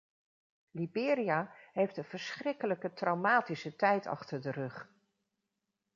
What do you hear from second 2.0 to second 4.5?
verschrikkelijke, traumatische tijd achter